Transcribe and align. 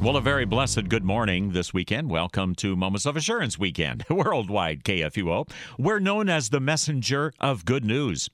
Well, 0.00 0.16
a 0.16 0.20
very 0.20 0.44
blessed 0.44 0.88
good 0.88 1.02
morning 1.02 1.50
this 1.50 1.74
weekend. 1.74 2.08
Welcome 2.08 2.54
to 2.56 2.76
Moments 2.76 3.04
of 3.04 3.16
Assurance 3.16 3.58
Weekend, 3.58 4.04
worldwide 4.10 4.84
KFUO. 4.84 5.50
We're 5.76 5.98
known 5.98 6.28
as 6.28 6.50
the 6.50 6.60
messenger 6.60 7.32
of 7.40 7.64
good 7.64 7.84
news. 7.84 8.30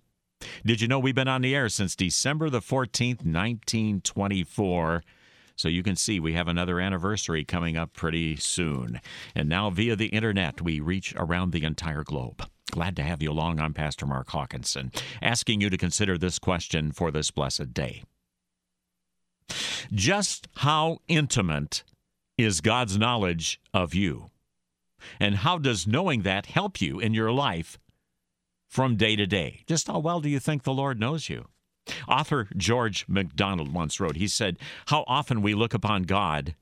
Did 0.66 0.82
you 0.82 0.88
know 0.88 0.98
we've 0.98 1.14
been 1.14 1.26
on 1.26 1.40
the 1.40 1.54
air 1.54 1.70
since 1.70 1.96
December 1.96 2.50
the 2.50 2.60
14th, 2.60 3.24
1924? 3.24 5.04
So 5.56 5.68
you 5.68 5.82
can 5.82 5.96
see 5.96 6.20
we 6.20 6.34
have 6.34 6.48
another 6.48 6.80
anniversary 6.80 7.46
coming 7.46 7.78
up 7.78 7.94
pretty 7.94 8.36
soon. 8.36 9.00
And 9.34 9.48
now, 9.48 9.70
via 9.70 9.96
the 9.96 10.08
internet, 10.08 10.60
we 10.60 10.80
reach 10.80 11.14
around 11.16 11.52
the 11.52 11.64
entire 11.64 12.04
globe. 12.04 12.46
Glad 12.72 12.94
to 12.96 13.02
have 13.02 13.22
you 13.22 13.30
along. 13.30 13.58
I'm 13.58 13.72
Pastor 13.72 14.04
Mark 14.04 14.28
Hawkinson, 14.28 14.92
asking 15.22 15.62
you 15.62 15.70
to 15.70 15.78
consider 15.78 16.18
this 16.18 16.38
question 16.38 16.92
for 16.92 17.10
this 17.10 17.30
blessed 17.30 17.72
day. 17.72 18.02
Just 19.92 20.48
how 20.56 20.98
intimate 21.08 21.84
is 22.36 22.60
God's 22.60 22.98
knowledge 22.98 23.60
of 23.72 23.94
you? 23.94 24.30
And 25.20 25.36
how 25.36 25.58
does 25.58 25.86
knowing 25.86 26.22
that 26.22 26.46
help 26.46 26.80
you 26.80 26.98
in 26.98 27.14
your 27.14 27.30
life 27.30 27.78
from 28.68 28.96
day 28.96 29.16
to 29.16 29.26
day? 29.26 29.62
Just 29.66 29.86
how 29.86 29.98
well 29.98 30.20
do 30.20 30.28
you 30.28 30.40
think 30.40 30.62
the 30.62 30.72
Lord 30.72 30.98
knows 30.98 31.28
you? 31.28 31.46
Author 32.08 32.48
George 32.56 33.04
MacDonald 33.08 33.72
once 33.72 34.00
wrote, 34.00 34.16
he 34.16 34.28
said, 34.28 34.58
How 34.86 35.04
often 35.06 35.42
we 35.42 35.54
look 35.54 35.74
upon 35.74 36.04
God 36.04 36.54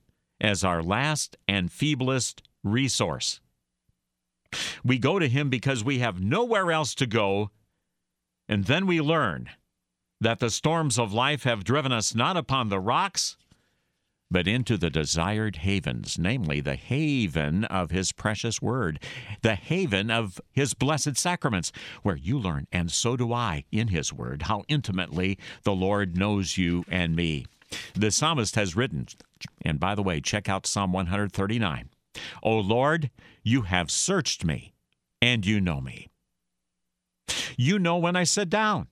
as 0.43 0.65
our 0.65 0.83
last 0.83 1.37
and 1.47 1.71
feeblest 1.71 2.43
resource. 2.65 3.41
We 4.85 4.99
go 4.99 5.19
to 5.19 5.29
Him 5.29 5.49
because 5.49 5.85
we 5.85 6.01
have 6.01 6.21
nowhere 6.21 6.71
else 6.73 6.95
to 6.97 7.07
go, 7.07 7.51
and 8.49 8.65
then 8.65 8.87
we 8.87 9.01
learn 9.01 9.49
that 10.23 10.39
the 10.39 10.51
storms 10.51 10.99
of 11.01 11.13
life 11.13 11.43
have 11.43 11.65
driven 11.65 11.91
us 11.91 12.15
not 12.15 12.37
upon 12.37 12.69
the 12.69 12.79
rocks, 12.79 13.37
but 14.31 14.47
into 14.47 14.77
the 14.77 14.89
desired 14.89 15.57
havens, 15.57 16.17
namely 16.17 16.61
the 16.61 16.77
haven 16.77 17.65
of 17.65 17.91
His 17.91 18.13
precious 18.13 18.63
Word, 18.63 19.03
the 19.43 19.57
haven 19.57 20.11
of 20.11 20.41
His 20.53 20.75
blessed 20.75 21.17
sacraments, 21.17 21.73
where 22.03 22.17
you 22.17 22.39
learn, 22.39 22.69
and 22.71 22.91
so 22.91 23.17
do 23.17 23.33
I, 23.33 23.65
in 23.73 23.89
His 23.89 24.13
Word, 24.13 24.43
how 24.43 24.63
intimately 24.69 25.39
the 25.65 25.75
Lord 25.75 26.17
knows 26.17 26.57
you 26.57 26.85
and 26.89 27.17
me. 27.17 27.47
The 27.95 28.13
psalmist 28.13 28.55
has 28.55 28.77
written, 28.77 29.09
and 29.65 29.81
by 29.81 29.97
the 29.97 30.03
way, 30.03 30.21
check 30.21 30.49
out 30.49 30.67
Psalm 30.67 30.93
139 30.93 31.91
O 32.43 32.59
Lord, 32.59 33.11
you 33.43 33.63
have 33.63 33.91
searched 33.91 34.45
me, 34.45 34.73
and 35.21 35.45
you 35.45 35.61
know 35.61 35.81
me. 35.81 36.09
You 37.57 37.79
know 37.79 37.97
when 37.97 38.15
I 38.15 38.25
sit 38.25 38.49
down. 38.49 38.87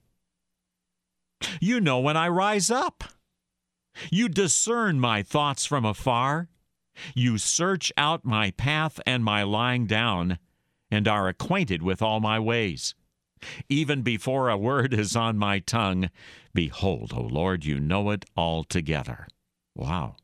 You 1.61 1.81
know 1.81 2.01
when 2.01 2.17
I 2.17 2.29
rise 2.29 2.71
up. 2.71 3.05
You 4.11 4.29
discern 4.29 5.01
my 5.01 5.23
thoughts 5.23 5.67
from 5.67 5.85
afar. 5.85 6.49
You 7.15 7.39
search 7.39 7.93
out 7.97 8.25
my 8.25 8.51
path 8.53 9.01
and 9.07 9.25
my 9.25 9.43
lying 9.43 9.87
down, 9.87 10.39
and 10.91 11.09
are 11.09 11.29
acquainted 11.29 11.83
with 11.83 12.03
all 12.03 12.21
my 12.21 12.39
ways. 12.39 12.95
Even 13.69 14.03
before 14.03 14.49
a 14.49 14.59
word 14.59 14.93
is 14.93 15.17
on 15.17 15.39
my 15.39 15.61
tongue, 15.61 16.11
behold, 16.53 17.13
O 17.15 17.23
Lord, 17.23 17.65
you 17.65 17.81
know 17.81 18.11
it 18.11 18.27
altogether. 18.37 19.27
Wow. 19.75 20.17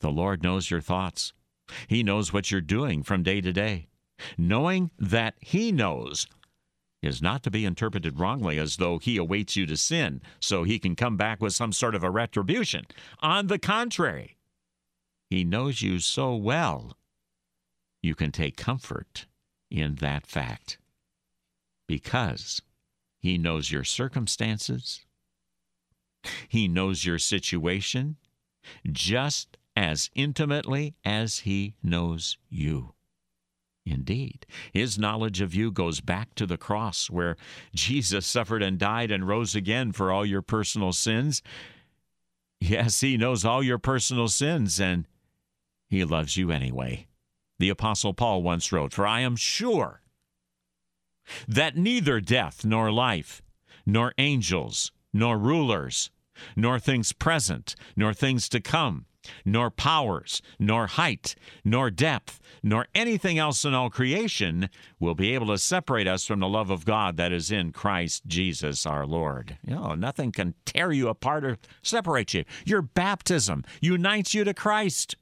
The 0.00 0.10
Lord 0.10 0.42
knows 0.42 0.70
your 0.70 0.80
thoughts. 0.80 1.32
He 1.86 2.02
knows 2.02 2.32
what 2.32 2.50
you're 2.50 2.60
doing 2.60 3.02
from 3.02 3.22
day 3.22 3.40
to 3.40 3.52
day. 3.52 3.88
Knowing 4.38 4.90
that 4.98 5.34
He 5.40 5.72
knows 5.72 6.26
is 7.02 7.22
not 7.22 7.42
to 7.42 7.50
be 7.50 7.64
interpreted 7.64 8.18
wrongly 8.18 8.58
as 8.58 8.76
though 8.76 8.98
he 8.98 9.16
awaits 9.16 9.56
you 9.56 9.66
to 9.66 9.76
sin 9.76 10.20
so 10.40 10.62
he 10.62 10.78
can 10.78 10.96
come 10.96 11.16
back 11.16 11.40
with 11.40 11.54
some 11.54 11.72
sort 11.72 11.94
of 11.94 12.02
a 12.02 12.10
retribution. 12.10 12.84
On 13.20 13.46
the 13.46 13.58
contrary, 13.58 14.36
he 15.28 15.44
knows 15.44 15.82
you 15.82 15.98
so 15.98 16.34
well, 16.34 16.96
you 18.02 18.14
can 18.14 18.32
take 18.32 18.56
comfort 18.56 19.26
in 19.70 19.96
that 19.96 20.26
fact 20.26 20.78
because 21.86 22.62
he 23.18 23.38
knows 23.38 23.70
your 23.70 23.84
circumstances, 23.84 25.04
he 26.48 26.66
knows 26.68 27.04
your 27.04 27.18
situation 27.18 28.16
just 28.90 29.58
as 29.76 30.10
intimately 30.14 30.94
as 31.04 31.40
he 31.40 31.74
knows 31.82 32.38
you. 32.48 32.95
Indeed, 33.86 34.46
his 34.72 34.98
knowledge 34.98 35.40
of 35.40 35.54
you 35.54 35.70
goes 35.70 36.00
back 36.00 36.34
to 36.34 36.44
the 36.44 36.58
cross 36.58 37.08
where 37.08 37.36
Jesus 37.72 38.26
suffered 38.26 38.60
and 38.60 38.78
died 38.78 39.12
and 39.12 39.28
rose 39.28 39.54
again 39.54 39.92
for 39.92 40.10
all 40.10 40.26
your 40.26 40.42
personal 40.42 40.92
sins. 40.92 41.40
Yes, 42.60 43.00
he 43.00 43.16
knows 43.16 43.44
all 43.44 43.62
your 43.62 43.78
personal 43.78 44.26
sins 44.26 44.80
and 44.80 45.06
he 45.88 46.04
loves 46.04 46.36
you 46.36 46.50
anyway. 46.50 47.06
The 47.60 47.68
Apostle 47.68 48.12
Paul 48.12 48.42
once 48.42 48.72
wrote, 48.72 48.92
For 48.92 49.06
I 49.06 49.20
am 49.20 49.36
sure 49.36 50.02
that 51.46 51.76
neither 51.76 52.20
death 52.20 52.64
nor 52.64 52.90
life, 52.90 53.40
nor 53.86 54.12
angels, 54.18 54.90
nor 55.12 55.38
rulers, 55.38 56.10
nor 56.54 56.78
things 56.78 57.12
present, 57.12 57.74
nor 57.96 58.12
things 58.12 58.48
to 58.48 58.60
come, 58.60 59.06
nor 59.44 59.70
powers, 59.70 60.42
nor 60.58 60.86
height, 60.86 61.34
nor 61.64 61.90
depth, 61.90 62.40
nor 62.62 62.86
anything 62.94 63.38
else 63.38 63.64
in 63.64 63.74
all 63.74 63.90
creation 63.90 64.68
will 64.98 65.14
be 65.14 65.34
able 65.34 65.48
to 65.48 65.58
separate 65.58 66.06
us 66.06 66.24
from 66.24 66.40
the 66.40 66.48
love 66.48 66.70
of 66.70 66.84
God 66.84 67.16
that 67.16 67.32
is 67.32 67.50
in 67.50 67.72
Christ 67.72 68.26
Jesus 68.26 68.86
our 68.86 69.06
Lord. 69.06 69.58
You 69.64 69.74
know, 69.74 69.94
nothing 69.94 70.32
can 70.32 70.54
tear 70.64 70.92
you 70.92 71.08
apart 71.08 71.44
or 71.44 71.58
separate 71.82 72.34
you. 72.34 72.44
Your 72.64 72.82
baptism 72.82 73.64
unites 73.80 74.34
you 74.34 74.44
to 74.44 74.54
Christ. 74.54 75.16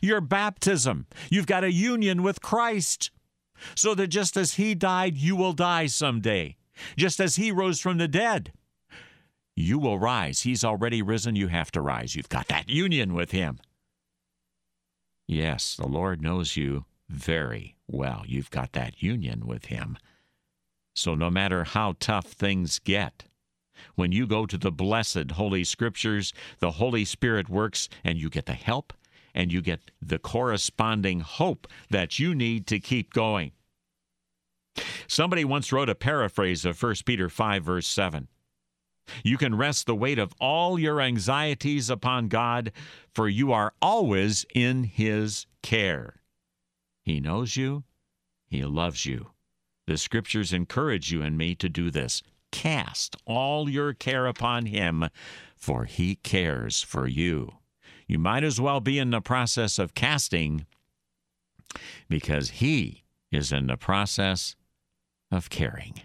Your 0.00 0.20
baptism, 0.20 1.06
you've 1.30 1.46
got 1.46 1.64
a 1.64 1.72
union 1.72 2.22
with 2.22 2.40
Christ. 2.40 3.10
So 3.74 3.94
that 3.94 4.06
just 4.08 4.36
as 4.36 4.54
He 4.54 4.74
died, 4.74 5.16
you 5.16 5.36
will 5.36 5.52
die 5.52 5.86
someday. 5.86 6.56
Just 6.96 7.20
as 7.20 7.36
He 7.36 7.52
rose 7.52 7.80
from 7.80 7.98
the 7.98 8.08
dead, 8.08 8.52
you 9.56 9.78
will 9.78 9.98
rise. 9.98 10.42
He's 10.42 10.64
already 10.64 11.02
risen. 11.02 11.36
You 11.36 11.48
have 11.48 11.70
to 11.72 11.80
rise. 11.80 12.14
You've 12.14 12.28
got 12.28 12.48
that 12.48 12.68
union 12.68 13.14
with 13.14 13.30
Him. 13.30 13.58
Yes, 15.26 15.76
the 15.76 15.86
Lord 15.86 16.22
knows 16.22 16.56
you 16.56 16.86
very 17.08 17.76
well. 17.86 18.24
You've 18.26 18.50
got 18.50 18.72
that 18.72 19.02
union 19.02 19.46
with 19.46 19.66
Him. 19.66 19.96
So 20.94 21.14
no 21.14 21.30
matter 21.30 21.64
how 21.64 21.94
tough 22.00 22.26
things 22.26 22.78
get, 22.78 23.24
when 23.94 24.12
you 24.12 24.26
go 24.26 24.46
to 24.46 24.58
the 24.58 24.72
blessed 24.72 25.32
Holy 25.32 25.64
Scriptures, 25.64 26.32
the 26.58 26.72
Holy 26.72 27.04
Spirit 27.04 27.48
works 27.48 27.88
and 28.04 28.18
you 28.18 28.28
get 28.28 28.46
the 28.46 28.52
help 28.52 28.92
and 29.34 29.52
you 29.52 29.62
get 29.62 29.90
the 30.02 30.18
corresponding 30.18 31.20
hope 31.20 31.66
that 31.88 32.18
you 32.18 32.34
need 32.34 32.66
to 32.66 32.80
keep 32.80 33.12
going. 33.12 33.52
Somebody 35.06 35.44
once 35.44 35.72
wrote 35.72 35.88
a 35.88 35.94
paraphrase 35.94 36.64
of 36.64 36.80
1 36.80 36.94
Peter 37.04 37.28
5, 37.28 37.64
verse 37.64 37.86
7. 37.86 38.28
You 39.24 39.36
can 39.36 39.56
rest 39.56 39.86
the 39.86 39.94
weight 39.94 40.18
of 40.18 40.34
all 40.40 40.78
your 40.78 41.00
anxieties 41.00 41.90
upon 41.90 42.28
God, 42.28 42.72
for 43.14 43.28
you 43.28 43.52
are 43.52 43.72
always 43.82 44.46
in 44.54 44.84
His 44.84 45.46
care. 45.62 46.20
He 47.02 47.20
knows 47.20 47.56
you, 47.56 47.84
He 48.46 48.64
loves 48.64 49.06
you. 49.06 49.30
The 49.86 49.98
scriptures 49.98 50.52
encourage 50.52 51.10
you 51.10 51.22
and 51.22 51.36
me 51.36 51.54
to 51.56 51.68
do 51.68 51.90
this. 51.90 52.22
Cast 52.52 53.16
all 53.26 53.68
your 53.68 53.92
care 53.92 54.26
upon 54.26 54.66
Him, 54.66 55.08
for 55.56 55.84
He 55.84 56.16
cares 56.16 56.82
for 56.82 57.06
you. 57.06 57.54
You 58.06 58.18
might 58.18 58.44
as 58.44 58.60
well 58.60 58.80
be 58.80 58.98
in 58.98 59.10
the 59.10 59.20
process 59.20 59.78
of 59.78 59.94
casting 59.94 60.66
because 62.08 62.50
He 62.50 63.04
is 63.30 63.52
in 63.52 63.66
the 63.66 63.76
process 63.76 64.56
of 65.30 65.50
caring. 65.50 66.00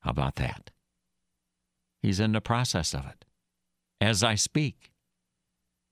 How 0.00 0.10
about 0.10 0.36
that? 0.36 0.70
He's 2.06 2.20
in 2.20 2.30
the 2.30 2.40
process 2.40 2.94
of 2.94 3.04
it. 3.04 3.24
As 4.00 4.22
I 4.22 4.36
speak, 4.36 4.92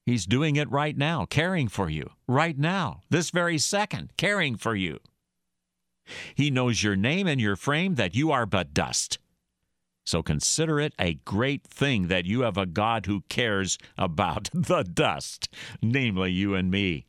He's 0.06 0.26
doing 0.26 0.54
it 0.54 0.70
right 0.70 0.96
now, 0.96 1.26
caring 1.26 1.66
for 1.66 1.90
you, 1.90 2.08
right 2.28 2.56
now, 2.56 3.00
this 3.10 3.30
very 3.30 3.58
second, 3.58 4.12
caring 4.16 4.54
for 4.54 4.76
you. 4.76 5.00
He 6.36 6.52
knows 6.52 6.84
your 6.84 6.94
name 6.94 7.26
and 7.26 7.40
your 7.40 7.56
frame, 7.56 7.96
that 7.96 8.14
you 8.14 8.30
are 8.30 8.46
but 8.46 8.72
dust. 8.72 9.18
So 10.06 10.22
consider 10.22 10.78
it 10.78 10.94
a 11.00 11.14
great 11.24 11.66
thing 11.66 12.06
that 12.06 12.26
you 12.26 12.42
have 12.42 12.58
a 12.58 12.64
God 12.64 13.06
who 13.06 13.22
cares 13.28 13.76
about 13.98 14.50
the 14.54 14.84
dust, 14.84 15.48
namely 15.82 16.30
you 16.30 16.54
and 16.54 16.70
me. 16.70 17.06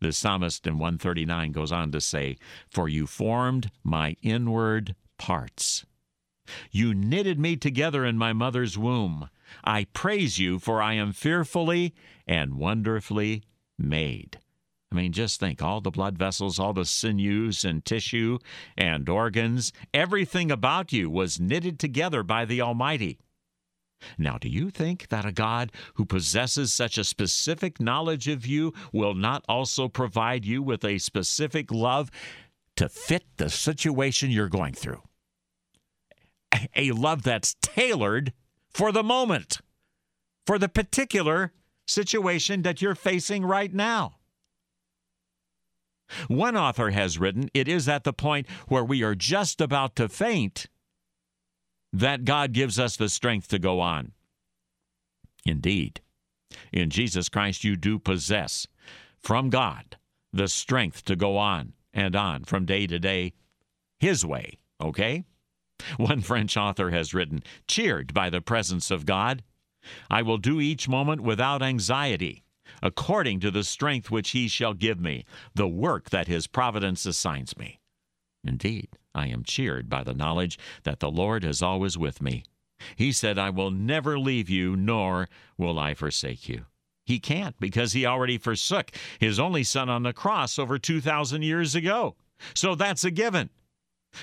The 0.00 0.12
psalmist 0.12 0.68
in 0.68 0.78
139 0.78 1.50
goes 1.50 1.72
on 1.72 1.90
to 1.90 2.00
say, 2.00 2.36
For 2.68 2.88
you 2.88 3.08
formed 3.08 3.72
my 3.82 4.14
inward 4.22 4.94
parts. 5.18 5.84
You 6.70 6.94
knitted 6.94 7.38
me 7.38 7.56
together 7.56 8.04
in 8.04 8.18
my 8.18 8.32
mother's 8.32 8.76
womb. 8.76 9.28
I 9.64 9.84
praise 9.92 10.38
you, 10.38 10.58
for 10.58 10.80
I 10.80 10.94
am 10.94 11.12
fearfully 11.12 11.94
and 12.26 12.54
wonderfully 12.54 13.42
made. 13.78 14.38
I 14.92 14.96
mean, 14.96 15.12
just 15.12 15.38
think 15.38 15.62
all 15.62 15.80
the 15.80 15.90
blood 15.90 16.18
vessels, 16.18 16.58
all 16.58 16.72
the 16.72 16.84
sinews 16.84 17.64
and 17.64 17.84
tissue 17.84 18.38
and 18.76 19.08
organs, 19.08 19.72
everything 19.94 20.50
about 20.50 20.92
you 20.92 21.08
was 21.08 21.38
knitted 21.38 21.78
together 21.78 22.24
by 22.24 22.44
the 22.44 22.60
Almighty. 22.60 23.18
Now, 24.18 24.38
do 24.38 24.48
you 24.48 24.70
think 24.70 25.08
that 25.08 25.26
a 25.26 25.32
God 25.32 25.70
who 25.94 26.04
possesses 26.04 26.72
such 26.72 26.98
a 26.98 27.04
specific 27.04 27.78
knowledge 27.78 28.26
of 28.28 28.46
you 28.46 28.72
will 28.92 29.14
not 29.14 29.44
also 29.48 29.88
provide 29.88 30.44
you 30.44 30.62
with 30.62 30.84
a 30.84 30.98
specific 30.98 31.70
love 31.70 32.10
to 32.76 32.88
fit 32.88 33.24
the 33.36 33.50
situation 33.50 34.30
you're 34.30 34.48
going 34.48 34.74
through? 34.74 35.02
A 36.74 36.92
love 36.92 37.22
that's 37.22 37.54
tailored 37.62 38.32
for 38.72 38.92
the 38.92 39.02
moment, 39.02 39.60
for 40.46 40.58
the 40.58 40.68
particular 40.68 41.52
situation 41.86 42.62
that 42.62 42.80
you're 42.80 42.94
facing 42.94 43.44
right 43.44 43.72
now. 43.72 44.16
One 46.28 46.56
author 46.56 46.90
has 46.90 47.18
written, 47.18 47.50
It 47.54 47.68
is 47.68 47.88
at 47.88 48.04
the 48.04 48.12
point 48.12 48.48
where 48.68 48.84
we 48.84 49.02
are 49.02 49.14
just 49.14 49.60
about 49.60 49.94
to 49.96 50.08
faint 50.08 50.66
that 51.92 52.24
God 52.24 52.52
gives 52.52 52.78
us 52.78 52.96
the 52.96 53.08
strength 53.08 53.48
to 53.48 53.58
go 53.58 53.80
on. 53.80 54.12
Indeed, 55.44 56.00
in 56.72 56.90
Jesus 56.90 57.28
Christ, 57.28 57.64
you 57.64 57.76
do 57.76 57.98
possess 57.98 58.66
from 59.18 59.50
God 59.50 59.96
the 60.32 60.48
strength 60.48 61.04
to 61.06 61.16
go 61.16 61.36
on 61.36 61.72
and 61.92 62.14
on 62.14 62.44
from 62.44 62.64
day 62.64 62.86
to 62.86 62.98
day 62.98 63.32
His 63.98 64.24
way, 64.24 64.58
okay? 64.80 65.24
One 65.96 66.20
French 66.20 66.56
author 66.56 66.90
has 66.90 67.14
written, 67.14 67.42
cheered 67.66 68.14
by 68.14 68.30
the 68.30 68.40
presence 68.40 68.90
of 68.90 69.06
God, 69.06 69.42
I 70.10 70.22
will 70.22 70.38
do 70.38 70.60
each 70.60 70.88
moment 70.88 71.22
without 71.22 71.62
anxiety, 71.62 72.44
according 72.82 73.40
to 73.40 73.50
the 73.50 73.64
strength 73.64 74.10
which 74.10 74.30
He 74.30 74.48
shall 74.48 74.74
give 74.74 75.00
me, 75.00 75.24
the 75.54 75.68
work 75.68 76.10
that 76.10 76.28
His 76.28 76.46
providence 76.46 77.06
assigns 77.06 77.56
me. 77.56 77.80
Indeed, 78.44 78.88
I 79.14 79.28
am 79.28 79.44
cheered 79.44 79.88
by 79.88 80.04
the 80.04 80.14
knowledge 80.14 80.58
that 80.84 81.00
the 81.00 81.10
Lord 81.10 81.44
is 81.44 81.62
always 81.62 81.98
with 81.98 82.22
me. 82.22 82.44
He 82.96 83.12
said, 83.12 83.38
I 83.38 83.50
will 83.50 83.70
never 83.70 84.18
leave 84.18 84.48
you, 84.48 84.76
nor 84.76 85.28
will 85.58 85.78
I 85.78 85.94
forsake 85.94 86.48
you. 86.48 86.66
He 87.04 87.18
can't 87.18 87.58
because 87.58 87.92
he 87.92 88.06
already 88.06 88.38
forsook 88.38 88.92
his 89.18 89.38
only 89.38 89.64
son 89.64 89.88
on 89.88 90.04
the 90.04 90.12
cross 90.12 90.58
over 90.58 90.78
2,000 90.78 91.42
years 91.42 91.74
ago. 91.74 92.16
So 92.54 92.74
that's 92.74 93.04
a 93.04 93.10
given. 93.10 93.50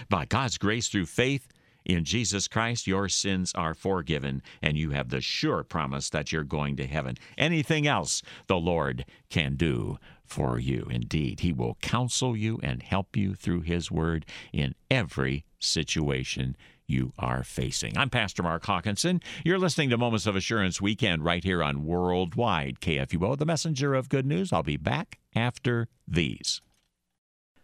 By 0.10 0.26
God's 0.26 0.58
grace 0.58 0.88
through 0.88 1.06
faith 1.08 1.48
in 1.88 2.04
Jesus 2.04 2.50
Christ, 2.50 2.86
your 2.86 3.08
sins 3.08 3.54
are 3.56 3.74
forgiven, 3.74 4.42
and 4.62 4.78
you 4.78 4.90
have 4.92 5.10
the 5.10 5.22
sure 5.22 5.64
promise 5.64 6.10
that 6.10 6.32
you're 6.32 6.44
going 6.44 6.76
to 6.78 6.86
heaven. 6.86 7.16
Anything 7.38 7.88
else 7.88 8.22
the 8.48 8.58
Lord 8.58 9.06
can 9.30 9.56
do 9.56 9.98
for 10.26 10.60
you. 10.60 10.88
Indeed, 10.92 11.40
He 11.40 11.54
will 11.54 11.78
counsel 11.82 12.36
you 12.36 12.60
and 12.62 12.84
help 12.84 13.16
you 13.16 13.36
through 13.36 13.62
His 13.62 13.90
Word 13.90 14.26
in 14.52 14.76
every 14.92 15.46
situation 15.60 16.58
you 16.88 17.14
are 17.18 17.44
facing. 17.44 17.98
I'm 17.98 18.10
Pastor 18.10 18.44
Mark 18.44 18.66
Hawkinson. 18.66 19.22
You're 19.46 19.60
listening 19.60 19.90
to 19.90 19.98
Moments 19.98 20.26
of 20.26 20.36
Assurance 20.36 20.82
Weekend 20.82 21.24
right 21.24 21.44
here 21.44 21.64
on 21.64 21.86
Worldwide 21.86 22.80
KFUO, 22.82 23.38
the 23.38 23.46
messenger 23.46 23.94
of 23.94 24.10
good 24.10 24.26
news. 24.26 24.52
I'll 24.52 24.64
be 24.64 24.78
back 24.78 25.20
after 25.36 25.88
these. 26.08 26.62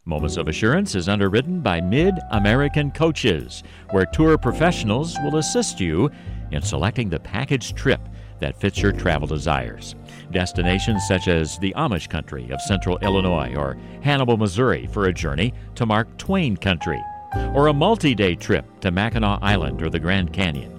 Moments 0.05 0.35
of 0.35 0.49
Assurance 0.49 0.95
is 0.95 1.07
underwritten 1.07 1.61
by 1.61 1.79
Mid 1.79 2.15
American 2.31 2.91
Coaches, 2.91 3.63
where 3.91 4.05
tour 4.05 4.37
professionals 4.37 5.17
will 5.23 5.37
assist 5.37 5.79
you 5.79 6.11
in 6.51 6.61
selecting 6.61 7.07
the 7.07 7.21
package 7.21 7.73
trip 7.73 8.01
that 8.39 8.59
fits 8.59 8.81
your 8.81 8.91
travel 8.91 9.29
desires. 9.29 9.95
Destinations 10.31 11.07
such 11.07 11.29
as 11.29 11.57
the 11.59 11.73
Amish 11.77 12.09
country 12.09 12.49
of 12.51 12.59
central 12.59 12.97
Illinois 12.97 13.55
or 13.55 13.77
Hannibal, 14.01 14.35
Missouri 14.35 14.87
for 14.87 15.05
a 15.05 15.13
journey 15.13 15.53
to 15.75 15.85
Mark 15.85 16.17
Twain 16.17 16.57
country, 16.57 17.01
or 17.53 17.67
a 17.67 17.73
multi 17.73 18.13
day 18.13 18.35
trip 18.35 18.65
to 18.81 18.91
Mackinac 18.91 19.39
Island 19.41 19.81
or 19.81 19.89
the 19.89 19.99
Grand 19.99 20.33
Canyon. 20.33 20.77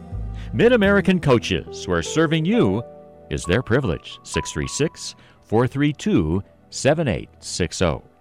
Mid 0.52 0.74
American 0.74 1.18
Coaches, 1.18 1.88
where 1.88 2.02
serving 2.02 2.44
you 2.44 2.82
is 3.30 3.42
their 3.44 3.62
privilege. 3.62 4.18
636 4.22 5.14
432 5.44 6.42
7860. 6.68 8.13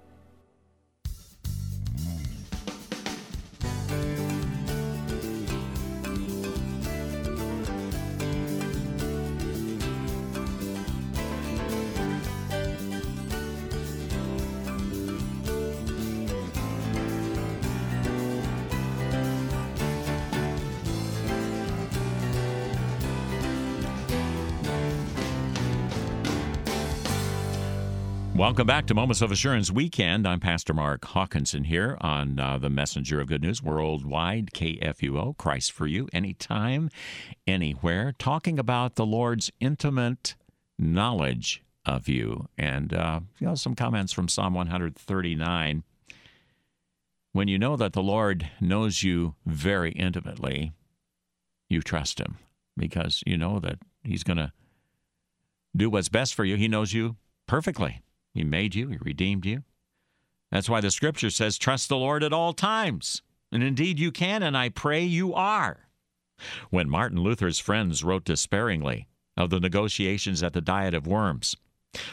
Welcome 28.43 28.67
back 28.67 28.87
to 28.87 28.93
Moments 28.93 29.21
of 29.21 29.31
Assurance 29.31 29.71
Weekend. 29.71 30.27
I'm 30.27 30.41
Pastor 30.41 30.73
Mark 30.73 31.05
Hawkinson 31.05 31.63
here 31.63 31.97
on 32.01 32.37
uh, 32.37 32.57
the 32.57 32.69
Messenger 32.69 33.21
of 33.21 33.27
Good 33.27 33.41
News 33.41 33.63
Worldwide, 33.63 34.49
KFUO, 34.53 35.37
Christ 35.37 35.71
for 35.71 35.87
You, 35.87 36.09
anytime, 36.11 36.89
anywhere, 37.47 38.13
talking 38.19 38.59
about 38.59 38.95
the 38.95 39.05
Lord's 39.05 39.49
intimate 39.61 40.35
knowledge 40.77 41.63
of 41.85 42.09
you. 42.09 42.49
And, 42.57 42.93
uh, 42.93 43.21
you 43.39 43.47
know, 43.47 43.55
some 43.55 43.75
comments 43.75 44.11
from 44.11 44.27
Psalm 44.27 44.53
139. 44.55 45.83
When 47.31 47.47
you 47.47 47.57
know 47.57 47.77
that 47.77 47.93
the 47.93 48.03
Lord 48.03 48.49
knows 48.59 49.03
you 49.03 49.35
very 49.45 49.93
intimately, 49.93 50.73
you 51.69 51.81
trust 51.81 52.19
Him 52.19 52.39
because 52.75 53.23
you 53.25 53.37
know 53.37 53.61
that 53.61 53.79
He's 54.03 54.25
going 54.25 54.35
to 54.35 54.51
do 55.73 55.89
what's 55.89 56.09
best 56.09 56.35
for 56.35 56.43
you. 56.43 56.57
He 56.57 56.67
knows 56.67 56.91
you 56.91 57.15
perfectly. 57.47 58.02
He 58.33 58.43
made 58.43 58.75
you, 58.75 58.89
He 58.89 58.97
redeemed 58.97 59.45
you. 59.45 59.63
That's 60.51 60.69
why 60.69 60.81
the 60.81 60.91
scripture 60.91 61.29
says, 61.29 61.57
Trust 61.57 61.89
the 61.89 61.97
Lord 61.97 62.23
at 62.23 62.33
all 62.33 62.53
times. 62.53 63.21
And 63.51 63.63
indeed 63.63 63.99
you 63.99 64.11
can, 64.11 64.43
and 64.43 64.57
I 64.57 64.69
pray 64.69 65.03
you 65.03 65.33
are. 65.33 65.87
When 66.69 66.89
Martin 66.89 67.19
Luther's 67.19 67.59
friends 67.59 68.03
wrote 68.03 68.25
despairingly 68.25 69.07
of 69.37 69.49
the 69.49 69.59
negotiations 69.59 70.41
at 70.43 70.53
the 70.53 70.61
Diet 70.61 70.93
of 70.93 71.07
Worms, 71.07 71.55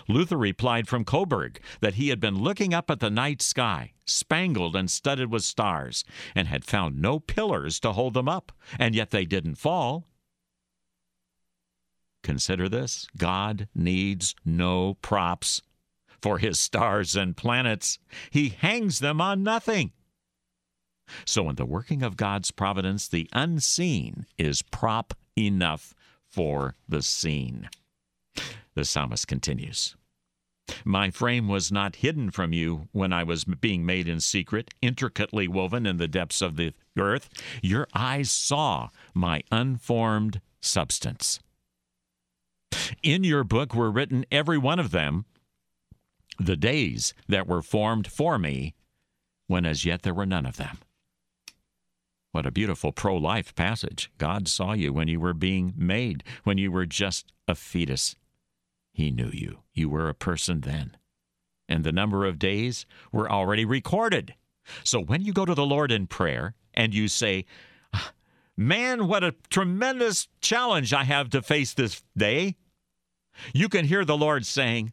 Luther 0.09 0.37
replied 0.37 0.89
from 0.89 1.05
Coburg 1.05 1.61
that 1.81 1.95
he 1.95 2.09
had 2.09 2.21
been 2.21 2.43
looking 2.43 2.75
up 2.75 2.91
at 2.91 3.00
the 3.00 3.11
night 3.11 3.41
sky, 3.41 3.93
spangled 4.05 4.77
and 4.77 4.91
studded 4.91 5.31
with 5.31 5.43
stars, 5.43 6.05
and 6.35 6.49
had 6.49 6.65
found 6.65 7.00
no 7.00 7.19
pillars 7.19 7.81
to 7.81 7.93
hold 7.93 8.15
them 8.15 8.29
up, 8.29 8.53
and 8.79 8.95
yet 8.95 9.11
they 9.11 9.25
didn't 9.25 9.55
fall. 9.55 10.07
Consider 12.23 12.69
this 12.69 13.07
God 13.17 13.69
needs 13.75 14.35
no 14.45 14.95
props 15.00 15.62
for 16.21 16.39
his 16.39 16.59
stars 16.59 17.17
and 17.17 17.37
planets. 17.37 17.99
He 18.31 18.50
hangs 18.50 18.99
them 18.99 19.21
on 19.21 19.43
nothing. 19.43 19.93
So, 21.25 21.49
in 21.49 21.57
the 21.57 21.67
working 21.67 22.03
of 22.03 22.17
God's 22.17 22.50
providence, 22.50 23.09
the 23.09 23.29
unseen 23.33 24.27
is 24.39 24.62
prop 24.62 25.15
enough 25.37 25.95
for 26.29 26.77
the 26.89 27.03
seen. 27.03 27.69
The 28.75 28.85
psalmist 28.85 29.27
continues 29.27 29.97
My 30.85 31.11
frame 31.11 31.49
was 31.49 31.73
not 31.73 31.97
hidden 31.97 32.31
from 32.31 32.53
you 32.53 32.89
when 32.93 33.12
I 33.12 33.25
was 33.25 33.45
being 33.45 33.85
made 33.85 34.09
in 34.09 34.21
secret, 34.21 34.73
intricately 34.81 35.49
woven 35.49 35.87
in 35.87 35.97
the 35.97 36.09
depths 36.09 36.41
of 36.41 36.57
the 36.57 36.73
earth. 36.97 37.29
Your 37.62 37.89
eyes 37.93 38.31
saw 38.31 38.91
my 39.12 39.43
unformed 39.50 40.41
substance. 40.61 41.41
In 43.03 43.25
your 43.25 43.45
book 43.45 43.75
were 43.75 43.91
written, 43.91 44.25
every 44.31 44.59
one 44.59 44.79
of 44.79 44.91
them, 44.91 45.25
the 46.41 46.57
days 46.57 47.15
that 47.29 47.47
were 47.47 47.63
formed 47.63 48.07
for 48.07 48.39
me, 48.39 48.75
when 49.47 49.67
as 49.67 49.85
yet 49.85 50.03
there 50.03 50.15
were 50.15 50.27
none 50.27 50.47
of 50.47 50.57
them. 50.57 50.79
What 52.33 52.47
a 52.47 52.51
beautiful 52.51 52.93
pro 52.93 53.17
life 53.17 53.55
passage. 53.55 54.11
God 54.17 54.49
saw 54.49 54.73
you 54.73 54.93
when 54.93 55.09
you 55.09 55.21
were 55.21 55.35
being 55.35 55.75
made, 55.77 56.25
when 56.45 56.59
you 56.59 56.71
were 56.71 56.87
just 56.87 57.33
a 57.49 57.55
fetus. 57.55 58.15
He 58.93 59.11
knew 59.11 59.31
you. 59.33 59.61
You 59.75 59.89
were 59.89 60.09
a 60.09 60.15
person 60.15 60.61
then. 60.61 60.97
And 61.69 61.85
the 61.85 61.93
number 61.93 62.25
of 62.25 62.39
days 62.39 62.87
were 63.13 63.31
already 63.31 63.65
recorded. 63.65 64.35
So 64.85 65.01
when 65.01 65.23
you 65.23 65.33
go 65.33 65.45
to 65.45 65.55
the 65.55 65.67
Lord 65.67 65.93
in 65.93 66.07
prayer 66.07 66.55
and 66.73 66.95
you 66.95 67.09
say, 67.09 67.45
Man, 68.57 69.09
what 69.09 69.25
a 69.25 69.35
tremendous 69.49 70.29
challenge 70.41 70.93
I 70.93 71.05
have 71.05 71.31
to 71.31 71.43
face 71.43 71.75
this 71.75 72.03
day, 72.17 72.57
you 73.53 73.69
can 73.69 73.87
hear 73.87 74.05
the 74.05 74.17
Lord 74.17 74.47
saying, 74.47 74.93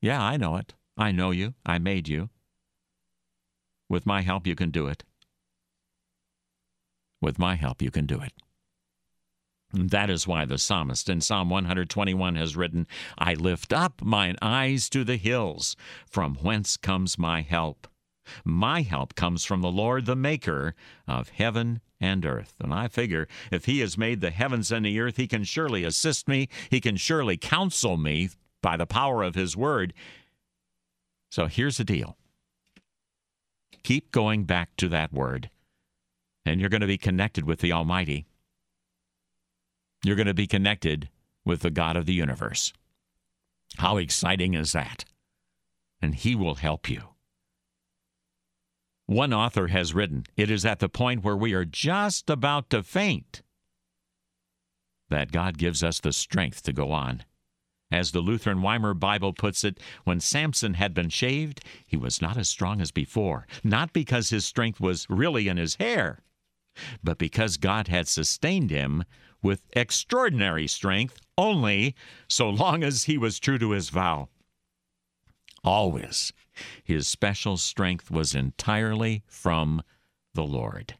Yeah, 0.00 0.22
I 0.22 0.36
know 0.36 0.56
it. 0.56 0.74
I 0.96 1.12
know 1.12 1.30
you. 1.30 1.54
I 1.64 1.78
made 1.78 2.08
you. 2.08 2.30
With 3.88 4.06
my 4.06 4.22
help, 4.22 4.46
you 4.46 4.54
can 4.54 4.70
do 4.70 4.86
it. 4.86 5.04
With 7.20 7.38
my 7.38 7.54
help, 7.54 7.82
you 7.82 7.90
can 7.90 8.06
do 8.06 8.20
it. 8.20 8.32
And 9.72 9.90
that 9.90 10.10
is 10.10 10.26
why 10.26 10.44
the 10.44 10.58
psalmist 10.58 11.08
in 11.08 11.20
Psalm 11.20 11.50
121 11.50 12.36
has 12.36 12.56
written, 12.56 12.86
I 13.18 13.34
lift 13.34 13.72
up 13.72 14.00
mine 14.02 14.36
eyes 14.40 14.88
to 14.90 15.04
the 15.04 15.16
hills, 15.16 15.76
from 16.08 16.36
whence 16.36 16.76
comes 16.76 17.18
my 17.18 17.42
help. 17.42 17.88
My 18.44 18.82
help 18.82 19.14
comes 19.14 19.44
from 19.44 19.60
the 19.60 19.70
Lord, 19.70 20.06
the 20.06 20.16
maker 20.16 20.74
of 21.06 21.28
heaven 21.30 21.80
and 22.00 22.24
earth. 22.24 22.54
And 22.60 22.72
I 22.72 22.88
figure 22.88 23.28
if 23.50 23.66
He 23.66 23.80
has 23.80 23.98
made 23.98 24.20
the 24.20 24.30
heavens 24.30 24.72
and 24.72 24.84
the 24.84 24.98
earth, 25.00 25.16
He 25.16 25.26
can 25.26 25.44
surely 25.44 25.84
assist 25.84 26.28
me. 26.28 26.48
He 26.70 26.80
can 26.80 26.96
surely 26.96 27.36
counsel 27.36 27.96
me 27.96 28.30
by 28.62 28.76
the 28.76 28.86
power 28.86 29.22
of 29.22 29.34
His 29.34 29.56
word. 29.56 29.92
So 31.30 31.46
here's 31.46 31.76
the 31.76 31.84
deal 31.84 32.16
keep 33.82 34.10
going 34.10 34.44
back 34.44 34.70
to 34.76 34.88
that 34.88 35.12
word, 35.12 35.50
and 36.44 36.60
you're 36.60 36.70
going 36.70 36.80
to 36.80 36.86
be 36.86 36.98
connected 36.98 37.44
with 37.44 37.60
the 37.60 37.72
Almighty. 37.72 38.26
You're 40.04 40.16
going 40.16 40.26
to 40.26 40.34
be 40.34 40.46
connected 40.46 41.08
with 41.44 41.60
the 41.60 41.70
God 41.70 41.96
of 41.96 42.06
the 42.06 42.12
universe. 42.12 42.72
How 43.78 43.96
exciting 43.96 44.54
is 44.54 44.72
that? 44.72 45.04
And 46.02 46.14
He 46.14 46.34
will 46.34 46.56
help 46.56 46.88
you. 46.88 47.02
One 49.06 49.32
author 49.32 49.68
has 49.68 49.94
written, 49.94 50.24
It 50.36 50.50
is 50.50 50.64
at 50.64 50.80
the 50.80 50.88
point 50.88 51.22
where 51.22 51.36
we 51.36 51.54
are 51.54 51.64
just 51.64 52.28
about 52.28 52.70
to 52.70 52.82
faint 52.82 53.42
that 55.08 55.30
God 55.30 55.58
gives 55.58 55.84
us 55.84 56.00
the 56.00 56.12
strength 56.12 56.62
to 56.64 56.72
go 56.72 56.90
on. 56.90 57.22
As 57.90 58.10
the 58.10 58.20
Lutheran 58.20 58.62
Weimar 58.62 58.94
Bible 58.94 59.32
puts 59.32 59.62
it, 59.62 59.78
when 60.04 60.18
Samson 60.18 60.74
had 60.74 60.92
been 60.92 61.08
shaved, 61.08 61.60
he 61.86 61.96
was 61.96 62.20
not 62.20 62.36
as 62.36 62.48
strong 62.48 62.80
as 62.80 62.90
before, 62.90 63.46
not 63.62 63.92
because 63.92 64.30
his 64.30 64.44
strength 64.44 64.80
was 64.80 65.06
really 65.08 65.46
in 65.46 65.56
his 65.56 65.76
hair, 65.76 66.20
but 67.04 67.16
because 67.16 67.56
God 67.56 67.86
had 67.86 68.08
sustained 68.08 68.70
him 68.70 69.04
with 69.40 69.68
extraordinary 69.74 70.66
strength 70.66 71.20
only 71.38 71.94
so 72.28 72.50
long 72.50 72.82
as 72.82 73.04
he 73.04 73.16
was 73.16 73.38
true 73.38 73.58
to 73.58 73.70
his 73.70 73.90
vow. 73.90 74.28
Always, 75.62 76.32
his 76.82 77.06
special 77.06 77.56
strength 77.56 78.10
was 78.10 78.34
entirely 78.34 79.22
from 79.26 79.82
the 80.34 80.44
Lord. 80.44 80.94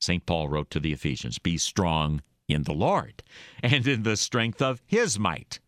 St. 0.00 0.24
Paul 0.26 0.48
wrote 0.48 0.70
to 0.70 0.80
the 0.80 0.92
Ephesians 0.92 1.38
Be 1.38 1.56
strong 1.56 2.22
in 2.48 2.64
the 2.64 2.74
Lord 2.74 3.22
and 3.62 3.86
in 3.86 4.02
the 4.02 4.16
strength 4.16 4.60
of 4.60 4.82
his 4.86 5.18
might. 5.18 5.60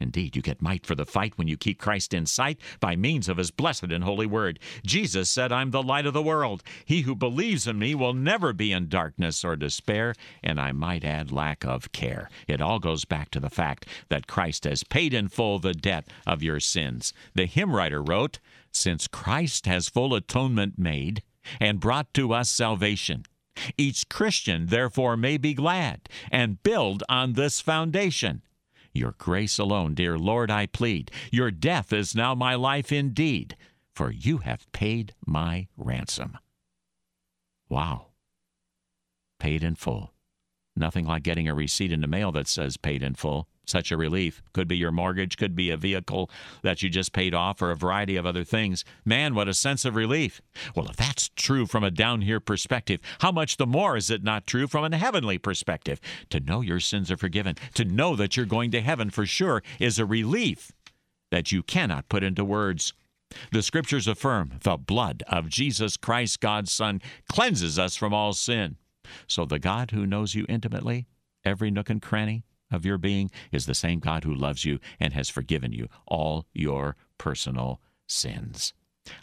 Indeed, 0.00 0.34
you 0.34 0.42
get 0.42 0.60
might 0.60 0.84
for 0.84 0.94
the 0.94 1.06
fight 1.06 1.38
when 1.38 1.46
you 1.46 1.56
keep 1.56 1.78
Christ 1.78 2.12
in 2.12 2.26
sight 2.26 2.60
by 2.80 2.96
means 2.96 3.28
of 3.28 3.36
his 3.36 3.50
blessed 3.50 3.84
and 3.84 4.02
holy 4.02 4.26
word. 4.26 4.58
Jesus 4.84 5.30
said, 5.30 5.52
I'm 5.52 5.70
the 5.70 5.82
light 5.82 6.04
of 6.04 6.12
the 6.12 6.22
world. 6.22 6.62
He 6.84 7.02
who 7.02 7.14
believes 7.14 7.66
in 7.66 7.78
me 7.78 7.94
will 7.94 8.12
never 8.12 8.52
be 8.52 8.72
in 8.72 8.88
darkness 8.88 9.44
or 9.44 9.54
despair, 9.54 10.14
and 10.42 10.60
I 10.60 10.72
might 10.72 11.04
add, 11.04 11.30
lack 11.30 11.64
of 11.64 11.92
care. 11.92 12.28
It 12.48 12.60
all 12.60 12.80
goes 12.80 13.04
back 13.04 13.30
to 13.30 13.40
the 13.40 13.50
fact 13.50 13.86
that 14.08 14.26
Christ 14.26 14.64
has 14.64 14.82
paid 14.82 15.14
in 15.14 15.28
full 15.28 15.58
the 15.60 15.74
debt 15.74 16.08
of 16.26 16.42
your 16.42 16.60
sins. 16.60 17.12
The 17.34 17.46
hymn 17.46 17.74
writer 17.74 18.02
wrote, 18.02 18.40
Since 18.72 19.06
Christ 19.06 19.66
has 19.66 19.88
full 19.88 20.14
atonement 20.14 20.76
made 20.76 21.22
and 21.60 21.78
brought 21.78 22.12
to 22.14 22.32
us 22.32 22.50
salvation, 22.50 23.24
each 23.78 24.08
Christian 24.08 24.66
therefore 24.66 25.16
may 25.16 25.36
be 25.36 25.54
glad 25.54 26.08
and 26.32 26.62
build 26.62 27.04
on 27.08 27.34
this 27.34 27.60
foundation. 27.60 28.42
Your 28.94 29.16
grace 29.18 29.58
alone, 29.58 29.94
dear 29.94 30.16
Lord, 30.16 30.50
I 30.50 30.66
plead. 30.66 31.10
Your 31.32 31.50
death 31.50 31.92
is 31.92 32.14
now 32.14 32.34
my 32.34 32.54
life 32.54 32.92
indeed, 32.92 33.56
for 33.92 34.12
you 34.12 34.38
have 34.38 34.70
paid 34.72 35.14
my 35.26 35.66
ransom. 35.76 36.38
Wow. 37.68 38.06
Paid 39.40 39.64
in 39.64 39.74
full. 39.74 40.14
Nothing 40.76 41.06
like 41.06 41.24
getting 41.24 41.48
a 41.48 41.54
receipt 41.54 41.90
in 41.90 42.02
the 42.02 42.06
mail 42.06 42.30
that 42.32 42.46
says 42.46 42.76
paid 42.76 43.02
in 43.02 43.14
full 43.14 43.48
such 43.66 43.90
a 43.90 43.96
relief. 43.96 44.42
Could 44.52 44.68
be 44.68 44.76
your 44.76 44.92
mortgage, 44.92 45.36
could 45.36 45.54
be 45.54 45.70
a 45.70 45.76
vehicle 45.76 46.30
that 46.62 46.82
you 46.82 46.88
just 46.88 47.12
paid 47.12 47.34
off, 47.34 47.60
or 47.62 47.70
a 47.70 47.76
variety 47.76 48.16
of 48.16 48.26
other 48.26 48.44
things. 48.44 48.84
Man, 49.04 49.34
what 49.34 49.48
a 49.48 49.54
sense 49.54 49.84
of 49.84 49.96
relief. 49.96 50.40
Well, 50.74 50.88
if 50.88 50.96
that's 50.96 51.30
true 51.30 51.66
from 51.66 51.84
a 51.84 51.90
down 51.90 52.22
here 52.22 52.40
perspective, 52.40 53.00
how 53.20 53.32
much 53.32 53.56
the 53.56 53.66
more 53.66 53.96
is 53.96 54.10
it 54.10 54.22
not 54.22 54.46
true 54.46 54.66
from 54.66 54.92
a 54.92 54.96
heavenly 54.96 55.38
perspective? 55.38 56.00
To 56.30 56.40
know 56.40 56.60
your 56.60 56.80
sins 56.80 57.10
are 57.10 57.16
forgiven, 57.16 57.56
to 57.74 57.84
know 57.84 58.16
that 58.16 58.36
you're 58.36 58.46
going 58.46 58.70
to 58.72 58.80
heaven 58.80 59.10
for 59.10 59.26
sure, 59.26 59.62
is 59.78 59.98
a 59.98 60.06
relief 60.06 60.72
that 61.30 61.52
you 61.52 61.62
cannot 61.62 62.08
put 62.08 62.22
into 62.22 62.44
words. 62.44 62.92
The 63.50 63.62
scriptures 63.62 64.06
affirm 64.06 64.60
the 64.62 64.76
blood 64.76 65.22
of 65.28 65.48
Jesus 65.48 65.96
Christ, 65.96 66.40
God's 66.40 66.70
Son, 66.70 67.02
cleanses 67.28 67.78
us 67.78 67.96
from 67.96 68.14
all 68.14 68.32
sin. 68.32 68.76
So 69.26 69.44
the 69.44 69.58
God 69.58 69.90
who 69.90 70.06
knows 70.06 70.34
you 70.34 70.46
intimately, 70.48 71.06
every 71.44 71.70
nook 71.70 71.90
and 71.90 72.00
cranny, 72.00 72.44
of 72.70 72.84
your 72.84 72.98
being 72.98 73.30
is 73.52 73.66
the 73.66 73.74
same 73.74 74.00
God 74.00 74.24
who 74.24 74.34
loves 74.34 74.64
you 74.64 74.78
and 74.98 75.12
has 75.12 75.28
forgiven 75.28 75.72
you 75.72 75.88
all 76.06 76.46
your 76.52 76.96
personal 77.18 77.80
sins. 78.06 78.72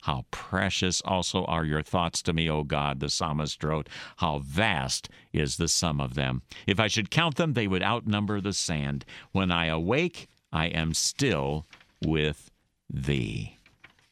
How 0.01 0.25
precious 0.29 1.01
also 1.01 1.43
are 1.45 1.65
your 1.65 1.81
thoughts 1.81 2.21
to 2.23 2.33
me, 2.33 2.49
O 2.49 2.63
God, 2.63 2.99
the 2.99 3.09
psalmist 3.09 3.63
wrote. 3.63 3.89
How 4.17 4.39
vast 4.39 5.09
is 5.33 5.57
the 5.57 5.67
sum 5.67 5.99
of 5.99 6.13
them. 6.13 6.43
If 6.67 6.79
I 6.79 6.87
should 6.87 7.09
count 7.09 7.35
them, 7.35 7.53
they 7.53 7.67
would 7.67 7.81
outnumber 7.81 8.39
the 8.39 8.53
sand. 8.53 9.05
When 9.31 9.51
I 9.51 9.67
awake, 9.67 10.27
I 10.53 10.67
am 10.67 10.93
still 10.93 11.65
with 12.03 12.51
thee. 12.89 13.57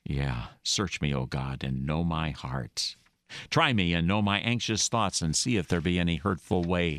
Yeah, 0.03 0.47
search 0.63 1.01
me, 1.01 1.13
O 1.13 1.25
God, 1.25 1.63
and 1.63 1.85
know 1.85 2.03
my 2.03 2.31
heart. 2.31 2.95
Try 3.51 3.73
me 3.73 3.93
and 3.93 4.07
know 4.07 4.23
my 4.23 4.39
anxious 4.39 4.87
thoughts, 4.87 5.21
and 5.21 5.35
see 5.35 5.57
if 5.57 5.67
there 5.67 5.81
be 5.81 5.99
any 5.99 6.15
hurtful 6.15 6.63
way, 6.63 6.97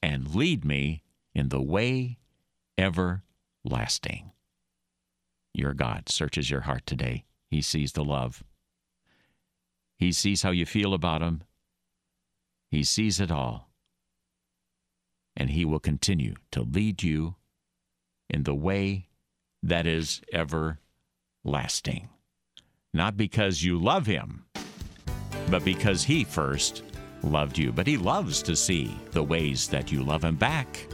and 0.00 0.32
lead 0.32 0.64
me 0.64 1.02
in 1.36 1.50
the 1.50 1.60
way 1.60 2.16
everlasting. 2.78 4.32
Your 5.52 5.74
God 5.74 6.08
searches 6.08 6.50
your 6.50 6.62
heart 6.62 6.86
today. 6.86 7.24
He 7.50 7.60
sees 7.60 7.92
the 7.92 8.02
love. 8.02 8.42
He 9.98 10.12
sees 10.12 10.42
how 10.42 10.50
you 10.50 10.64
feel 10.64 10.94
about 10.94 11.20
Him. 11.20 11.42
He 12.70 12.82
sees 12.82 13.20
it 13.20 13.30
all. 13.30 13.68
And 15.36 15.50
He 15.50 15.66
will 15.66 15.78
continue 15.78 16.36
to 16.52 16.62
lead 16.62 17.02
you 17.02 17.34
in 18.30 18.44
the 18.44 18.54
way 18.54 19.08
that 19.62 19.86
is 19.86 20.22
everlasting. 20.32 22.08
Not 22.94 23.18
because 23.18 23.62
you 23.62 23.78
love 23.78 24.06
Him, 24.06 24.46
but 25.50 25.66
because 25.66 26.02
He 26.02 26.24
first 26.24 26.82
loved 27.22 27.58
you. 27.58 27.72
But 27.72 27.86
He 27.86 27.98
loves 27.98 28.42
to 28.44 28.56
see 28.56 28.98
the 29.10 29.22
ways 29.22 29.68
that 29.68 29.92
you 29.92 30.02
love 30.02 30.24
Him 30.24 30.36
back. 30.36 30.88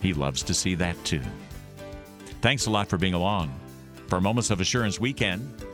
He 0.00 0.14
loves 0.14 0.42
to 0.44 0.54
see 0.54 0.74
that 0.76 1.02
too. 1.04 1.22
Thanks 2.40 2.66
a 2.66 2.70
lot 2.70 2.88
for 2.88 2.96
being 2.96 3.14
along 3.14 3.52
for 4.10 4.20
Moments 4.20 4.50
of 4.50 4.60
Assurance 4.60 4.98
weekend. 4.98 5.64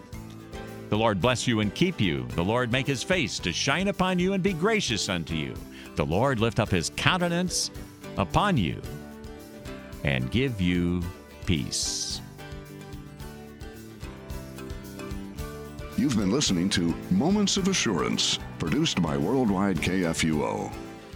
The 0.90 0.98
Lord 0.98 1.20
bless 1.20 1.48
you 1.48 1.60
and 1.60 1.74
keep 1.74 2.00
you. 2.00 2.26
The 2.34 2.44
Lord 2.44 2.70
make 2.70 2.86
his 2.86 3.02
face 3.02 3.38
to 3.40 3.52
shine 3.52 3.88
upon 3.88 4.18
you 4.18 4.34
and 4.34 4.42
be 4.42 4.52
gracious 4.52 5.08
unto 5.08 5.34
you. 5.34 5.54
The 5.96 6.04
Lord 6.04 6.38
lift 6.38 6.60
up 6.60 6.68
his 6.68 6.92
countenance 6.96 7.70
upon 8.18 8.58
you 8.58 8.80
and 10.04 10.30
give 10.30 10.60
you 10.60 11.02
peace. 11.46 12.20
You've 15.96 16.16
been 16.16 16.30
listening 16.30 16.68
to 16.70 16.94
Moments 17.10 17.56
of 17.56 17.68
Assurance, 17.68 18.38
produced 18.58 19.00
by 19.00 19.16
Worldwide 19.16 19.78
KFUO. 19.78 20.70